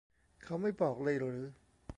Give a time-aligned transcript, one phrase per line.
[0.43, 1.41] เขาไม่บอกเลยหรือ